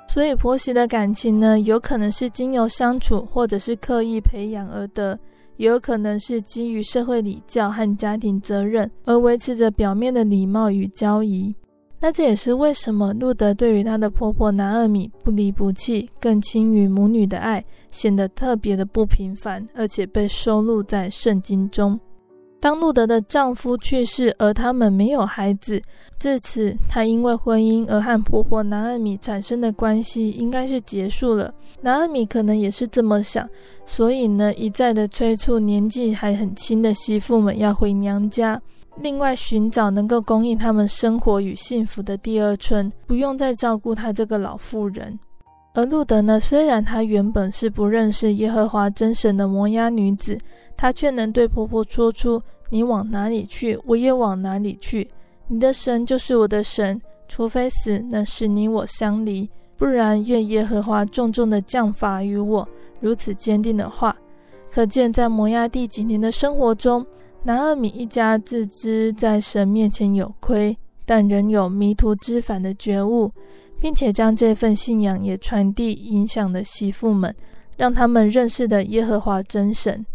[0.08, 5.16] 所以婆媳的感情呢，有可能是经由相处或者是刻意培养而得，
[5.58, 11.54] 也有可能是基于社会礼教和家庭责任而维持着表面的礼貌与交谊。
[12.00, 21.98] 那这也是为什么路德对于她的婆婆拿俄米不离不弃，更亲于母女的爱，显得特别的不平凡，而且被收录在圣经中。
[22.60, 25.80] 当路德的丈夫去世，而他们没有孩子，
[26.18, 31.54] 至此她因为婚姻而和婆婆拿俄米产生的关系应该是结束了。
[31.80, 33.48] 拿俄米可能也是这么想，
[33.86, 38.60] 所以呢，一再的催促年纪还很轻的媳妇们要回娘家，
[39.00, 45.16] 另外寻找能够供应他们生活与幸福的第二春，不用再照顾她这个老妇人。
[45.74, 50.36] 而路德呢，虽然她原本是不认识耶和华真神的摩押女子。
[50.78, 55.10] 她却能对婆婆说出：“你往哪里去，我也往哪里去。
[55.48, 62.66] 你的神就是我的神，除非死能使你我相离，不然愿耶和华重重的降罚于我。”
[63.00, 64.16] 如此坚定的话，
[64.70, 67.04] 可见在摩押地几年的生活中，
[67.42, 73.32] 拿俄米一家自知在神面前有亏，但仍有迷途知返的觉悟，
[73.80, 77.34] 并且将这份信仰也传递影响了媳妇们，
[77.76, 80.06] 让他们认识的耶和华真神。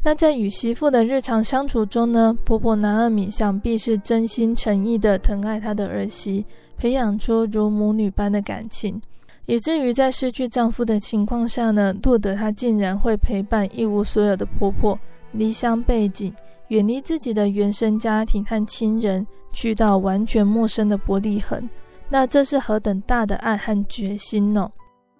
[0.00, 6.46] 那在与媳妇的日常相处中呢，婆婆南二米想必是真心诚意的疼爱她的儿媳，
[6.78, 8.98] 培养出如母女般的感情，
[9.46, 14.98] 以至于在失去丈夫的情况下呢，路得她竟然会陪伴一无所有的婆婆
[15.32, 16.32] 离乡背井，
[16.68, 21.68] 远离自己的原生家庭和亲人，去到完全陌生的伯利恒。
[22.08, 24.70] 那这是何等大的爱和决心呢？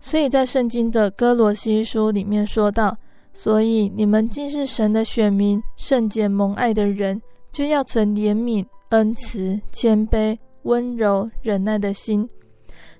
[0.00, 2.96] 所以在圣经的哥罗西书里面说到。
[3.40, 7.22] 所以，你们既是神的选民，圣洁蒙爱的人，
[7.52, 12.28] 就要存怜悯、恩慈、谦卑、温柔、忍耐的心。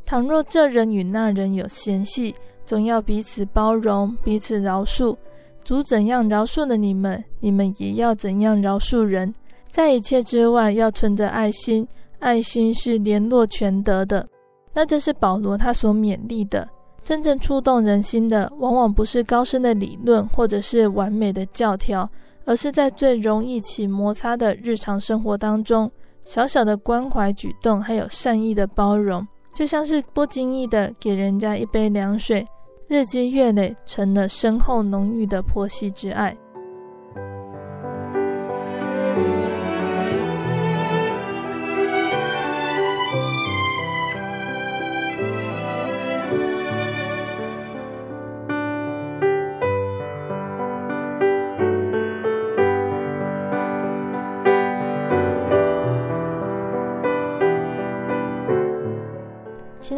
[0.06, 2.32] 倘若这人与那人有嫌隙，
[2.64, 5.16] 总要彼此包容，彼此饶恕。
[5.64, 9.34] 主怎样饶恕了你们，你们也要怎样饶恕人。
[9.72, 11.84] 在一切之外，要存着爱心，
[12.20, 14.24] 爱心是联络全德的。
[14.72, 16.68] 那这是保罗他所勉励的。
[17.02, 22.08] 真正触动人心的，往往不是高深的理论或者是完美的教条，
[22.44, 25.90] 而是在最容易起摩擦的日常生活当中，
[26.24, 32.46] 小小的关怀举动，还有善意的包容，就像是不经意的给人家一杯凉水，
[32.86, 36.36] 日积月累，成了深厚浓郁的婆媳之爱。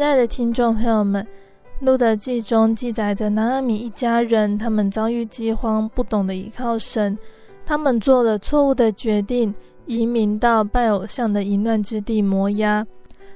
[0.01, 1.23] 亲爱的听众朋友们，
[1.79, 7.15] 《路德记》中记载着南阿米一家人，他们遭遇饥荒，不懂得依靠神，
[7.67, 9.53] 他们做了错误的决定，
[9.85, 12.83] 移民到拜偶像的淫乱之地摩押。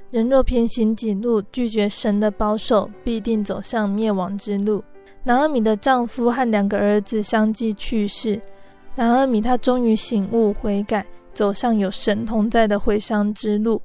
[0.09, 4.83] 人若偏行己路，拒绝神的保守，必定走向灭亡之路。
[5.23, 8.41] 南阿米的丈夫和两个儿子相继去世，
[8.95, 13.79] 南阿米她终于醒悟悔改，走上有神同在的回乡之路。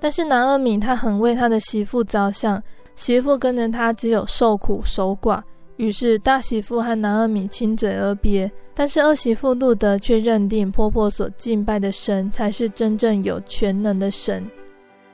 [0.00, 2.60] 但是拿俄米他很为他的媳妇着想，
[2.96, 5.42] 媳妇跟着他只有受苦守寡。
[5.76, 8.50] 于是大媳妇和拿俄米亲嘴而别。
[8.74, 14.42] 但是二媳妇路德却认定婆婆所敬拜的神才是真正有全能的神。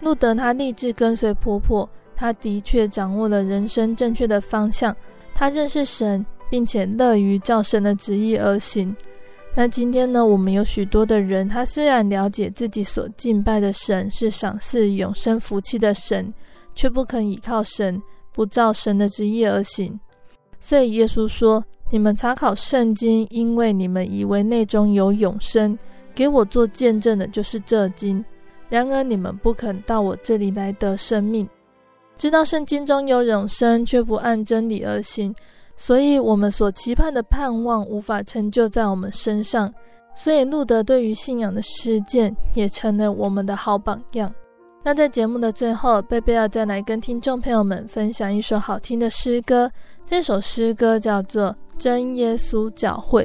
[0.01, 4.95] 路德她立志跟随婆婆，她的确掌握了人生正确的方向。
[5.35, 8.95] 她认识神，并且乐于照神的旨意而行。
[9.59, 16.31] 那今天呢，我们有许多的人，他虽然了解自己所敬拜的神是赏赐永生福气的神，
[16.75, 18.01] 却不肯倚靠神，
[18.35, 19.99] 不照神的旨意而行。
[20.61, 25.79] 所以耶稣说：“你们查考圣经，因为你们以为内中有永生，
[26.15, 28.23] 给我做见证的就是这经。
[28.69, 31.49] 然而你们不肯到我这里来得生命。
[32.19, 35.35] 知道圣经中有永生，却不按真理而行。”
[35.77, 39.73] 所以，我们所期盼的盼望无法成就在我们身上。
[40.15, 44.33] 所以，路德对于信仰的实践也成了我们的好榜样。
[44.83, 49.71] 那在节目的最后，贝贝要再来跟听众朋友们分享一首好听的诗歌。
[50.07, 53.25] 这首诗歌叫做《真耶稣教会》。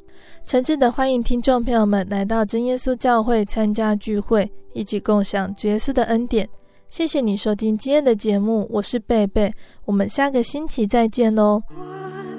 [0.43, 6.47] 诚挚的欢迎听众朋友们来到真耶稣教会参加聚会，一起共享耶稣的恩典。
[6.89, 9.53] 谢谢你收听今天的节目，我是贝贝，
[9.85, 11.61] 我们下个星期再见喽。
[11.69, 11.75] 我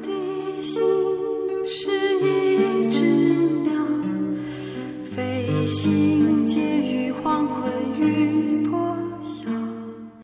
[0.03, 0.83] 的心
[1.67, 3.05] 是一只
[3.63, 3.73] 鸟，
[5.05, 6.72] 飞行。